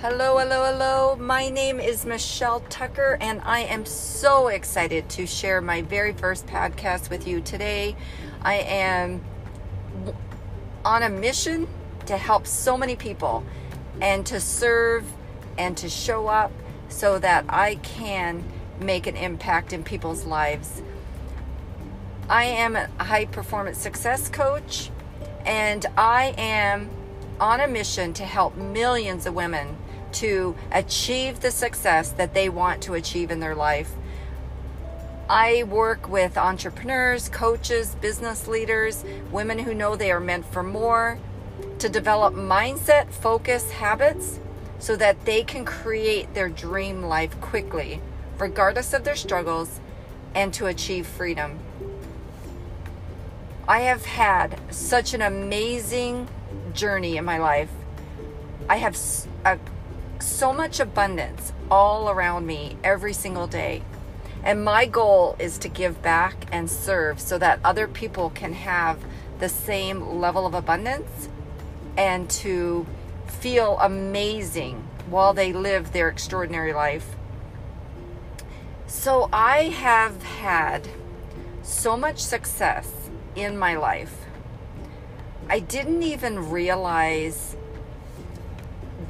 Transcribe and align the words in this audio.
Hello, 0.00 0.38
hello, 0.38 0.64
hello. 0.64 1.16
My 1.16 1.48
name 1.48 1.80
is 1.80 2.06
Michelle 2.06 2.60
Tucker, 2.68 3.18
and 3.20 3.40
I 3.40 3.62
am 3.62 3.84
so 3.84 4.46
excited 4.46 5.08
to 5.08 5.26
share 5.26 5.60
my 5.60 5.82
very 5.82 6.12
first 6.12 6.46
podcast 6.46 7.10
with 7.10 7.26
you 7.26 7.40
today. 7.40 7.96
I 8.40 8.58
am 8.58 9.24
on 10.84 11.02
a 11.02 11.08
mission 11.08 11.66
to 12.06 12.16
help 12.16 12.46
so 12.46 12.78
many 12.78 12.94
people 12.94 13.42
and 14.00 14.24
to 14.26 14.38
serve 14.38 15.04
and 15.58 15.76
to 15.78 15.88
show 15.88 16.28
up 16.28 16.52
so 16.88 17.18
that 17.18 17.46
I 17.48 17.74
can 17.74 18.44
make 18.80 19.08
an 19.08 19.16
impact 19.16 19.72
in 19.72 19.82
people's 19.82 20.24
lives. 20.24 20.80
I 22.28 22.44
am 22.44 22.76
a 22.76 22.86
high 23.02 23.24
performance 23.24 23.78
success 23.78 24.28
coach, 24.28 24.92
and 25.44 25.84
I 25.96 26.36
am 26.38 26.88
on 27.40 27.60
a 27.60 27.66
mission 27.66 28.12
to 28.12 28.24
help 28.24 28.56
millions 28.56 29.26
of 29.26 29.34
women 29.34 29.76
to 30.18 30.56
achieve 30.72 31.40
the 31.40 31.50
success 31.50 32.10
that 32.10 32.34
they 32.34 32.48
want 32.48 32.82
to 32.82 32.94
achieve 32.94 33.30
in 33.30 33.38
their 33.38 33.54
life. 33.54 33.90
I 35.28 35.62
work 35.64 36.08
with 36.08 36.36
entrepreneurs, 36.36 37.28
coaches, 37.28 37.94
business 38.00 38.48
leaders, 38.48 39.04
women 39.30 39.60
who 39.60 39.74
know 39.74 39.94
they 39.94 40.10
are 40.10 40.20
meant 40.20 40.44
for 40.46 40.62
more 40.62 41.18
to 41.78 41.88
develop 41.88 42.34
mindset, 42.34 43.12
focus, 43.12 43.70
habits 43.70 44.40
so 44.80 44.96
that 44.96 45.24
they 45.24 45.44
can 45.44 45.64
create 45.64 46.34
their 46.34 46.48
dream 46.48 47.02
life 47.02 47.40
quickly, 47.40 48.00
regardless 48.38 48.92
of 48.92 49.04
their 49.04 49.16
struggles, 49.16 49.80
and 50.34 50.52
to 50.54 50.66
achieve 50.66 51.06
freedom. 51.06 51.58
I 53.68 53.80
have 53.80 54.06
had 54.06 54.58
such 54.70 55.14
an 55.14 55.22
amazing 55.22 56.26
journey 56.72 57.16
in 57.16 57.24
my 57.24 57.38
life. 57.38 57.70
I 58.68 58.78
have 58.78 58.96
a 59.44 59.58
so 60.20 60.52
much 60.52 60.80
abundance 60.80 61.52
all 61.70 62.10
around 62.10 62.46
me 62.46 62.76
every 62.82 63.12
single 63.12 63.46
day. 63.46 63.82
And 64.42 64.64
my 64.64 64.86
goal 64.86 65.36
is 65.38 65.58
to 65.58 65.68
give 65.68 66.00
back 66.02 66.46
and 66.52 66.70
serve 66.70 67.20
so 67.20 67.38
that 67.38 67.60
other 67.64 67.88
people 67.88 68.30
can 68.30 68.52
have 68.52 68.98
the 69.38 69.48
same 69.48 70.20
level 70.20 70.46
of 70.46 70.54
abundance 70.54 71.28
and 71.96 72.30
to 72.30 72.86
feel 73.26 73.78
amazing 73.80 74.88
while 75.10 75.34
they 75.34 75.52
live 75.52 75.92
their 75.92 76.08
extraordinary 76.08 76.72
life. 76.72 77.16
So 78.86 79.28
I 79.32 79.64
have 79.64 80.22
had 80.22 80.88
so 81.62 81.96
much 81.96 82.18
success 82.18 82.90
in 83.34 83.58
my 83.58 83.76
life. 83.76 84.24
I 85.48 85.60
didn't 85.60 86.02
even 86.02 86.50
realize 86.50 87.56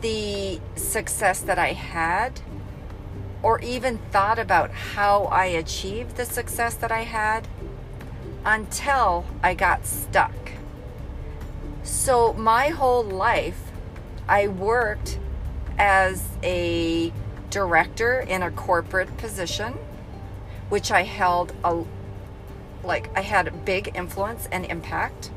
the 0.00 0.60
success 0.76 1.40
that 1.40 1.58
I 1.58 1.72
had 1.72 2.40
or 3.42 3.60
even 3.60 3.98
thought 4.10 4.38
about 4.38 4.70
how 4.70 5.24
I 5.24 5.46
achieved 5.46 6.16
the 6.16 6.24
success 6.24 6.74
that 6.74 6.90
I 6.90 7.02
had 7.02 7.46
until 8.44 9.24
I 9.42 9.54
got 9.54 9.86
stuck. 9.86 10.34
So, 11.82 12.32
my 12.34 12.68
whole 12.68 13.04
life, 13.04 13.70
I 14.28 14.48
worked 14.48 15.18
as 15.78 16.28
a 16.42 17.12
director 17.50 18.20
in 18.20 18.42
a 18.42 18.50
corporate 18.50 19.16
position, 19.16 19.74
which 20.68 20.90
I 20.90 21.04
held 21.04 21.52
a 21.64 21.84
like 22.84 23.10
I 23.16 23.22
had 23.22 23.64
big 23.64 23.92
influence 23.94 24.48
and 24.52 24.64
impact. 24.66 25.30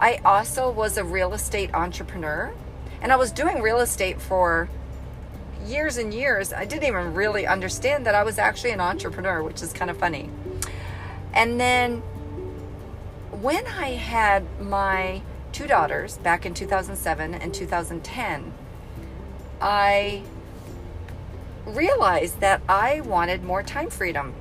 I 0.00 0.20
also 0.24 0.70
was 0.70 0.96
a 0.96 1.04
real 1.04 1.32
estate 1.32 1.72
entrepreneur 1.74 2.52
and 3.02 3.12
I 3.12 3.16
was 3.16 3.32
doing 3.32 3.60
real 3.60 3.80
estate 3.80 4.20
for 4.20 4.70
years 5.66 5.96
and 5.96 6.14
years. 6.14 6.52
I 6.52 6.64
didn't 6.64 6.84
even 6.84 7.14
really 7.14 7.46
understand 7.46 8.06
that 8.06 8.14
I 8.14 8.22
was 8.22 8.38
actually 8.38 8.70
an 8.70 8.80
entrepreneur, 8.80 9.42
which 9.42 9.60
is 9.60 9.72
kind 9.72 9.90
of 9.90 9.98
funny. 9.98 10.30
And 11.34 11.60
then 11.60 11.98
when 13.30 13.66
I 13.66 13.90
had 13.90 14.44
my 14.60 15.22
two 15.50 15.66
daughters 15.66 16.16
back 16.18 16.46
in 16.46 16.54
2007 16.54 17.34
and 17.34 17.52
2010, 17.52 18.52
I 19.60 20.22
realized 21.66 22.40
that 22.40 22.62
I 22.68 23.00
wanted 23.00 23.42
more 23.42 23.64
time 23.64 23.90
freedom. 23.90 24.34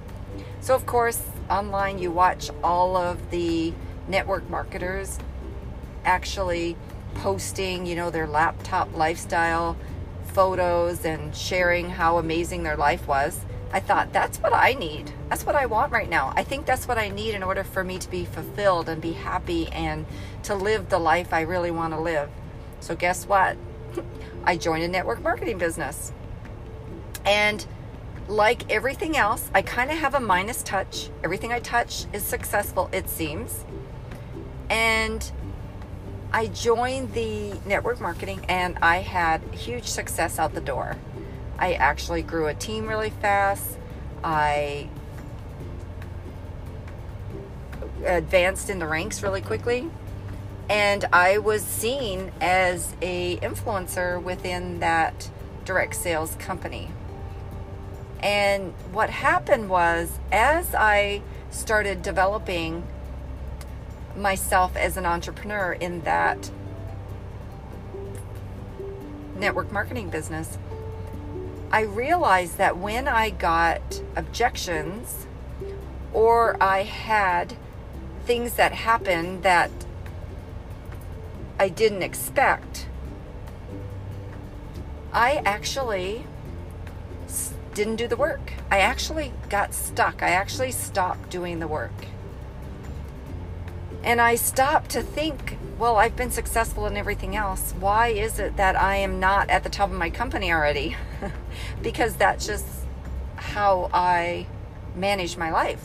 So, 0.60 0.76
of 0.76 0.86
course, 0.86 1.24
online 1.50 1.98
you 1.98 2.12
watch 2.12 2.52
all 2.64 2.96
of 2.96 3.32
the 3.32 3.74
network 4.08 4.48
marketers 4.50 5.18
actually 6.06 6.76
posting, 7.16 7.86
you 7.86 7.96
know, 7.96 8.10
their 8.10 8.28
laptop 8.28 8.96
lifestyle 8.96 9.78
photos 10.26 11.06
and 11.06 11.36
sharing 11.36 11.90
how 11.90 12.18
amazing 12.18 12.64
their 12.64 12.78
life 12.78 13.08
was. 13.08 13.46
I 13.74 13.80
thought 13.80 14.12
that's 14.12 14.38
what 14.40 14.54
I 14.54 14.74
need. 14.74 15.14
That's 15.30 15.46
what 15.46 15.56
I 15.56 15.66
want 15.66 15.92
right 15.92 16.10
now. 16.10 16.34
I 16.36 16.44
think 16.44 16.66
that's 16.66 16.88
what 16.88 16.98
I 16.98 17.10
need 17.10 17.34
in 17.34 17.44
order 17.44 17.64
for 17.64 17.84
me 17.84 18.00
to 18.00 18.10
be 18.10 18.26
fulfilled 18.26 18.90
and 18.90 19.02
be 19.02 19.14
happy 19.14 19.68
and 19.70 20.06
to 20.44 20.56
live 20.56 20.90
the 20.90 21.00
life 21.00 21.34
I 21.34 21.42
really 21.42 21.72
want 21.72 21.94
to 21.94 22.00
live. 22.00 22.30
So, 22.82 22.96
guess 22.96 23.26
what? 23.26 23.58
I 24.44 24.58
joined 24.58 24.84
a 24.84 24.88
network 24.88 25.22
marketing 25.22 25.58
business. 25.58 26.12
And 27.26 27.66
like 28.28 28.70
everything 28.72 29.16
else, 29.16 29.50
I 29.54 29.62
kind 29.62 29.92
of 29.92 29.98
have 29.98 30.16
a 30.16 30.20
Midas 30.20 30.64
touch. 30.64 31.10
Everything 31.24 31.54
I 31.54 31.60
touch 31.60 32.06
is 32.14 32.24
successful, 32.24 32.90
it 32.92 33.10
seems. 33.10 33.64
And 34.70 35.30
I 36.34 36.48
joined 36.48 37.14
the 37.14 37.54
network 37.66 38.00
marketing 38.00 38.46
and 38.48 38.78
I 38.82 38.98
had 38.98 39.42
huge 39.54 39.86
success 39.86 40.40
out 40.40 40.54
the 40.54 40.62
door. 40.62 40.96
I 41.60 41.74
actually 41.74 42.22
grew 42.22 42.48
a 42.48 42.54
team 42.54 42.88
really 42.88 43.10
fast. 43.10 43.78
I 44.24 44.90
advanced 48.06 48.70
in 48.70 48.80
the 48.80 48.88
ranks 48.88 49.22
really 49.22 49.42
quickly 49.42 49.90
and 50.70 51.04
I 51.12 51.38
was 51.38 51.64
seen 51.64 52.32
as 52.40 52.96
a 53.02 53.36
influencer 53.38 54.22
within 54.22 54.80
that 54.80 55.30
direct 55.66 55.96
sales 55.96 56.36
company. 56.36 56.92
And 58.22 58.74
what 58.94 59.10
happened 59.10 59.70
was 59.70 60.18
as 60.32 60.74
I 60.74 61.24
started 61.50 62.02
developing 62.02 62.88
myself 64.18 64.76
as 64.76 64.98
an 64.98 65.06
entrepreneur 65.06 65.74
in 65.74 66.02
that 66.02 66.52
network 69.36 69.72
marketing 69.72 70.10
business, 70.10 70.58
I 71.72 71.82
realized 71.82 72.58
that 72.58 72.78
when 72.78 73.08
I 73.08 73.30
got 73.30 74.02
objections 74.16 75.26
or 76.14 76.62
I 76.62 76.84
had 76.84 77.56
things 78.26 78.56
that 78.56 78.74
happened 78.74 79.44
that 79.44 79.72
I 81.58 81.70
didn't 81.70 82.04
expect, 82.04 82.88
I 85.14 85.42
actually 85.46 86.26
didn't 87.74 87.96
do 87.96 88.08
the 88.08 88.18
work. 88.18 88.54
I 88.70 88.80
actually 88.80 89.32
got 89.50 89.74
stuck. 89.74 90.22
I 90.22 90.30
actually 90.30 90.72
stopped 90.72 91.30
doing 91.30 91.60
the 91.60 91.68
work. 91.68 91.92
And 94.04 94.20
I 94.20 94.36
stopped 94.36 94.92
to 94.92 95.02
think, 95.02 95.58
well, 95.78 95.98
I've 95.98 96.16
been 96.16 96.32
successful 96.32 96.88
in 96.88 96.98
everything 96.98 97.36
else. 97.36 97.74
Why 97.80 98.08
is 98.10 98.40
it 98.40 98.58
that 98.58 98.76
I 98.76 98.98
am 98.98 99.20
not 99.20 99.50
at 99.50 99.64
the 99.64 99.70
top 99.70 99.92
of 99.92 99.98
my 99.98 100.10
company 100.10 100.52
already? 100.52 100.96
because 101.82 102.16
that's 102.16 102.46
just 102.46 102.66
how 103.36 103.90
I 103.94 104.48
manage 104.96 105.38
my 105.38 105.52
life. 105.52 105.84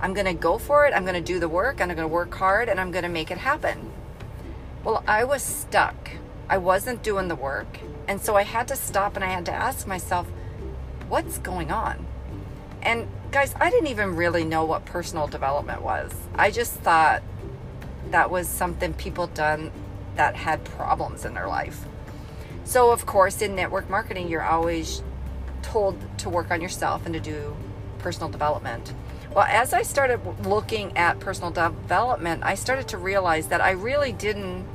I'm 0.00 0.14
going 0.14 0.26
to 0.26 0.34
go 0.34 0.58
for 0.58 0.86
it. 0.86 0.94
I'm 0.94 1.04
going 1.04 1.14
to 1.14 1.20
do 1.20 1.38
the 1.38 1.48
work. 1.48 1.80
I'm 1.80 1.88
going 1.88 1.98
to 1.98 2.08
work 2.08 2.34
hard 2.34 2.68
and 2.68 2.80
I'm 2.80 2.90
going 2.90 3.04
to 3.04 3.08
make 3.08 3.30
it 3.30 3.38
happen. 3.38 3.90
Well, 4.82 5.04
I 5.06 5.24
was 5.24 5.42
stuck. 5.42 6.10
I 6.48 6.58
wasn't 6.58 7.02
doing 7.02 7.28
the 7.28 7.36
work. 7.36 7.78
And 8.08 8.20
so 8.20 8.34
I 8.36 8.42
had 8.42 8.66
to 8.68 8.76
stop 8.76 9.14
and 9.14 9.24
I 9.24 9.28
had 9.28 9.46
to 9.46 9.52
ask 9.52 9.86
myself, 9.86 10.26
what's 11.08 11.38
going 11.38 11.70
on? 11.70 12.06
And 12.82 13.08
guys, 13.32 13.54
I 13.58 13.70
didn't 13.70 13.86
even 13.88 14.14
really 14.14 14.44
know 14.44 14.66
what 14.66 14.84
personal 14.84 15.26
development 15.26 15.80
was. 15.80 16.12
I 16.34 16.50
just 16.50 16.74
thought 16.74 17.22
that 18.10 18.30
was 18.30 18.46
something 18.46 18.92
people 18.92 19.26
done 19.26 19.72
that 20.16 20.36
had 20.36 20.62
problems 20.64 21.24
in 21.24 21.32
their 21.32 21.48
life. 21.48 21.86
So, 22.64 22.90
of 22.90 23.06
course, 23.06 23.40
in 23.40 23.56
network 23.56 23.88
marketing, 23.88 24.28
you're 24.28 24.44
always 24.44 25.02
told 25.62 25.98
to 26.18 26.28
work 26.28 26.50
on 26.50 26.60
yourself 26.60 27.06
and 27.06 27.14
to 27.14 27.20
do 27.20 27.56
personal 27.98 28.28
development. 28.28 28.92
Well, 29.34 29.46
as 29.48 29.72
I 29.72 29.80
started 29.80 30.20
looking 30.46 30.94
at 30.98 31.18
personal 31.18 31.50
development, 31.50 32.42
I 32.44 32.54
started 32.54 32.86
to 32.88 32.98
realize 32.98 33.48
that 33.48 33.62
I 33.62 33.70
really 33.70 34.12
didn't 34.12 34.66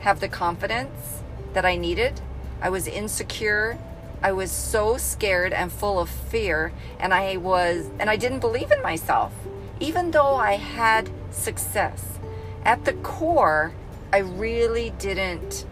have 0.00 0.18
the 0.18 0.28
confidence 0.28 1.22
that 1.52 1.64
I 1.64 1.76
needed. 1.76 2.20
I 2.60 2.70
was 2.70 2.88
insecure. 2.88 3.78
I 4.24 4.32
was 4.32 4.50
so 4.50 4.96
scared 4.96 5.52
and 5.52 5.70
full 5.70 5.98
of 5.98 6.08
fear, 6.08 6.72
and 6.98 7.12
I 7.12 7.36
was 7.36 7.90
and 7.98 8.08
I 8.08 8.16
didn't 8.16 8.40
believe 8.40 8.72
in 8.72 8.80
myself. 8.80 9.34
Even 9.80 10.12
though 10.12 10.34
I 10.34 10.56
had 10.56 11.10
success, 11.30 12.18
at 12.64 12.86
the 12.86 12.94
core, 12.94 13.74
I 14.14 14.18
really 14.20 14.94
didn't 14.98 15.66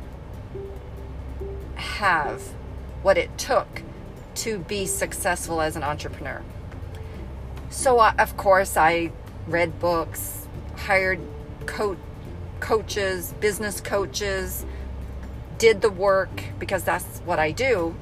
have 1.77 2.43
what 3.01 3.17
it 3.17 3.39
took 3.39 3.83
to 4.35 4.59
be 4.59 4.85
successful 4.85 5.63
as 5.63 5.75
an 5.75 5.83
entrepreneur. 5.83 6.43
So, 7.71 8.01
uh, 8.01 8.13
of 8.19 8.37
course, 8.37 8.77
I 8.77 9.13
read 9.47 9.81
books, 9.81 10.47
hired 10.77 11.21
co- 11.65 11.97
coaches, 12.61 13.33
business 13.41 13.81
coaches, 13.81 14.67
did 15.57 15.81
the 15.81 15.89
work 15.89 16.43
because 16.59 16.85
that's 16.85 17.21
what 17.21 17.39
I 17.39 17.51
do. 17.51 17.95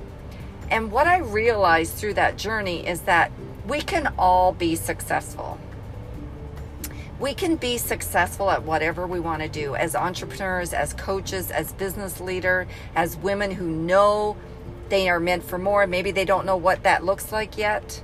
And 0.70 0.93
what 0.93 1.06
I 1.06 1.19
realized 1.19 1.94
through 1.94 2.14
that 2.14 2.37
journey 2.37 2.87
is 2.87 3.02
that 3.02 3.32
we 3.67 3.81
can 3.81 4.14
all 4.19 4.52
be 4.52 4.76
successful. 4.76 5.58
We 7.19 7.34
can 7.34 7.56
be 7.56 7.76
successful 7.76 8.50
at 8.50 8.62
whatever 8.62 9.06
we 9.06 9.20
want 9.20 9.43
to 9.43 9.49
do 9.49 9.75
as 9.75 9.94
entrepreneurs, 9.94 10.72
as 10.72 10.94
coaches, 10.94 11.50
as 11.50 11.72
business 11.72 12.20
leader, 12.20 12.67
as 12.94 13.17
women 13.17 13.50
who 13.50 13.67
know 13.67 14.37
they 14.88 15.08
are 15.08 15.20
meant 15.20 15.44
for 15.44 15.58
more. 15.58 15.87
Maybe 15.87 16.12
they 16.12 16.25
don't 16.25 16.46
know 16.46 16.56
what 16.56 16.82
that 16.84 17.05
looks 17.05 17.31
like 17.31 17.58
yet, 17.58 18.02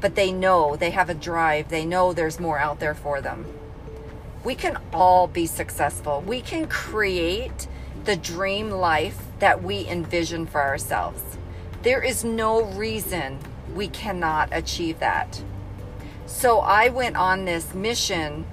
but 0.00 0.14
they 0.14 0.32
know 0.32 0.76
they 0.76 0.90
have 0.90 1.10
a 1.10 1.14
drive. 1.14 1.68
They 1.68 1.84
know 1.84 2.12
there's 2.12 2.40
more 2.40 2.58
out 2.58 2.80
there 2.80 2.94
for 2.94 3.20
them. 3.20 3.46
We 4.44 4.54
can 4.54 4.78
all 4.92 5.26
be 5.26 5.46
successful. 5.46 6.22
We 6.24 6.40
can 6.40 6.66
create 6.68 7.66
the 8.04 8.16
dream 8.16 8.70
life 8.70 9.20
that 9.40 9.62
we 9.62 9.86
envision 9.86 10.46
for 10.46 10.62
ourselves. 10.62 11.20
There 11.86 12.02
is 12.02 12.24
no 12.24 12.64
reason 12.64 13.38
we 13.76 13.86
cannot 13.86 14.48
achieve 14.50 14.98
that. 14.98 15.40
So 16.26 16.58
I 16.58 16.88
went 16.88 17.14
on 17.14 17.44
this 17.44 17.74
mission 17.74 18.44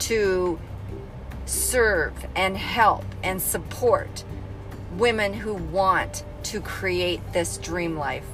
to 0.00 0.60
serve 1.46 2.12
and 2.36 2.58
help 2.58 3.06
and 3.22 3.40
support 3.40 4.24
women 4.98 5.32
who 5.32 5.54
want 5.54 6.22
to 6.42 6.60
create 6.60 7.32
this 7.32 7.56
dream 7.56 7.96
life. 7.96 8.26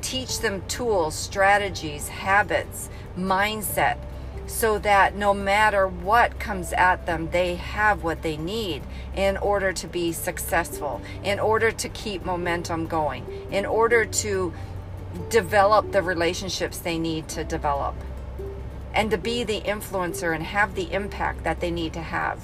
Teach 0.00 0.38
them 0.38 0.62
tools, 0.68 1.16
strategies, 1.16 2.06
habits, 2.06 2.88
mindset, 3.18 3.98
so 4.46 4.78
that 4.78 5.16
no 5.16 5.32
matter 5.32 5.86
what 5.86 6.38
comes 6.38 6.72
at 6.72 7.06
them, 7.06 7.30
they 7.30 7.54
have 7.54 8.02
what 8.02 8.22
they 8.22 8.36
need 8.36 8.82
in 9.14 9.36
order 9.36 9.72
to 9.72 9.86
be 9.86 10.12
successful, 10.12 11.00
in 11.22 11.38
order 11.38 11.70
to 11.70 11.88
keep 11.88 12.24
momentum 12.24 12.86
going, 12.86 13.26
in 13.50 13.64
order 13.64 14.04
to 14.04 14.52
develop 15.28 15.92
the 15.92 16.02
relationships 16.02 16.78
they 16.78 16.98
need 16.98 17.28
to 17.28 17.44
develop, 17.44 17.94
and 18.94 19.10
to 19.10 19.18
be 19.18 19.44
the 19.44 19.60
influencer 19.60 20.34
and 20.34 20.44
have 20.44 20.74
the 20.74 20.92
impact 20.92 21.44
that 21.44 21.60
they 21.60 21.70
need 21.70 21.92
to 21.92 22.02
have. 22.02 22.38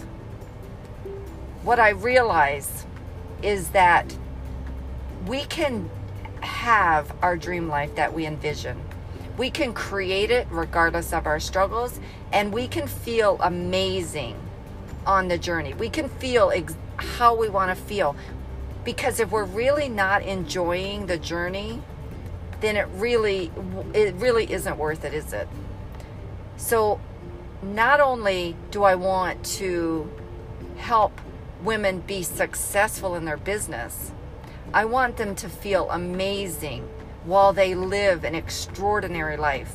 What 1.63 1.79
I 1.79 1.91
realize 1.91 2.87
is 3.43 3.71
that 3.71 4.17
we 5.27 5.45
can 5.45 5.91
have 6.41 7.15
our 7.23 7.37
dream 7.37 7.69
life 7.69 7.95
that 7.97 8.15
we 8.15 8.25
envision. 8.25 8.81
We 9.39 9.51
can 9.51 9.73
create 9.73 10.33
it 10.33 10.49
regardless 10.51 11.13
of 11.13 11.27
our 11.27 11.39
struggles, 11.39 12.01
and 12.33 12.53
we 12.53 12.67
can 12.67 12.89
feel 12.89 13.39
amazing 13.41 14.37
on 15.07 15.29
the 15.29 15.39
journey. 15.39 15.75
We 15.75 15.89
can 15.89 16.09
feel 16.09 16.51
ex- 16.53 16.77
how 16.97 17.37
we 17.37 17.49
want 17.49 17.77
to 17.77 17.85
feel. 17.85 18.17
Because 18.85 19.21
if 19.21 19.31
we're 19.31 19.45
really 19.45 19.89
not 19.89 20.23
enjoying 20.23 21.07
the 21.07 21.19
journey, 21.19 21.81
then 22.61 22.77
it 22.77 22.89
really 22.95 23.53
it 23.95 24.15
really 24.17 24.53
isn't 24.53 24.77
worth 24.77 25.05
it, 25.05 25.15
is 25.15 25.33
it? 25.33 25.49
So 26.57 27.01
not 27.63 28.01
only 28.01 28.57
do 28.73 28.83
I 28.83 28.97
want 28.97 29.45
to 29.59 30.11
help 30.79 31.21
women 31.63 32.01
be 32.01 32.23
successful 32.23 33.15
in 33.15 33.25
their 33.25 33.37
business, 33.37 34.13
I 34.75 34.85
want 34.85 35.17
them 35.17 35.35
to 35.37 35.49
feel 35.49 35.89
amazing 35.91 36.89
while 37.25 37.53
they 37.53 37.75
live 37.75 38.25
an 38.25 38.35
extraordinary 38.35 39.37
life. 39.37 39.75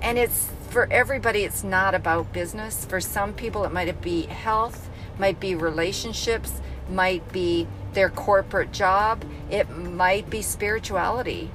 And 0.00 0.18
it's 0.18 0.50
for 0.70 0.90
everybody, 0.90 1.44
it's 1.44 1.62
not 1.62 1.94
about 1.94 2.32
business. 2.32 2.84
For 2.84 3.00
some 3.00 3.34
people, 3.34 3.64
it 3.64 3.72
might 3.72 4.00
be 4.00 4.22
health, 4.22 4.88
might 5.18 5.38
be 5.38 5.54
relationships, 5.54 6.60
might 6.88 7.30
be 7.30 7.66
their 7.92 8.08
corporate 8.08 8.72
job, 8.72 9.24
it 9.50 9.68
might 9.70 10.30
be 10.30 10.40
spirituality. 10.40 11.50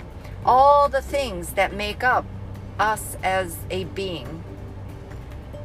All 0.45 0.87
the 0.87 1.01
things 1.01 1.53
that 1.53 1.73
make 1.73 2.03
up 2.03 2.25
us 2.79 3.17
as 3.23 3.57
a 3.71 3.85
being. 3.85 4.43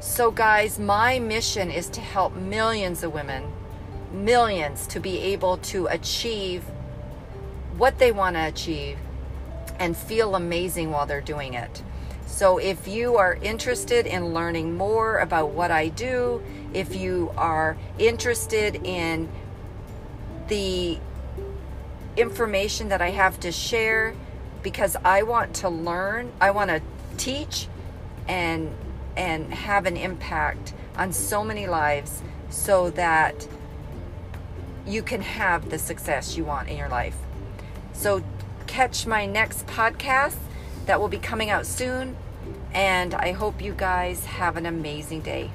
So, 0.00 0.30
guys, 0.30 0.78
my 0.78 1.18
mission 1.18 1.70
is 1.70 1.88
to 1.90 2.00
help 2.00 2.34
millions 2.34 3.04
of 3.04 3.12
women, 3.12 3.52
millions, 4.12 4.86
to 4.88 4.98
be 4.98 5.18
able 5.20 5.58
to 5.58 5.86
achieve 5.86 6.64
what 7.76 7.98
they 7.98 8.12
want 8.12 8.36
to 8.36 8.46
achieve 8.46 8.98
and 9.78 9.96
feel 9.96 10.34
amazing 10.34 10.90
while 10.90 11.06
they're 11.06 11.20
doing 11.20 11.54
it. 11.54 11.82
So, 12.26 12.58
if 12.58 12.88
you 12.88 13.16
are 13.16 13.34
interested 13.42 14.06
in 14.06 14.32
learning 14.32 14.76
more 14.76 15.18
about 15.18 15.50
what 15.50 15.70
I 15.70 15.88
do, 15.88 16.42
if 16.72 16.96
you 16.96 17.30
are 17.36 17.76
interested 17.98 18.76
in 18.86 19.28
the 20.48 20.98
information 22.16 22.88
that 22.88 23.02
I 23.02 23.10
have 23.10 23.38
to 23.40 23.52
share, 23.52 24.14
because 24.62 24.96
I 25.04 25.24
want 25.24 25.54
to 25.56 25.68
learn, 25.68 26.32
I 26.40 26.52
want 26.52 26.70
to 26.70 26.80
teach 27.16 27.68
and 28.28 28.74
and 29.16 29.52
have 29.52 29.84
an 29.84 29.96
impact 29.96 30.72
on 30.96 31.12
so 31.12 31.44
many 31.44 31.66
lives 31.66 32.22
so 32.48 32.90
that 32.90 33.46
you 34.86 35.02
can 35.02 35.20
have 35.20 35.70
the 35.70 35.78
success 35.78 36.36
you 36.36 36.44
want 36.44 36.68
in 36.68 36.76
your 36.76 36.88
life. 36.88 37.16
So 37.92 38.22
catch 38.62 39.06
my 39.06 39.26
next 39.26 39.66
podcast 39.66 40.36
that 40.86 41.00
will 41.00 41.08
be 41.08 41.18
coming 41.18 41.50
out 41.50 41.66
soon. 41.66 42.16
And 42.72 43.14
I 43.14 43.32
hope 43.32 43.60
you 43.60 43.74
guys 43.74 44.24
have 44.24 44.56
an 44.56 44.66
amazing 44.66 45.20
day. 45.20 45.50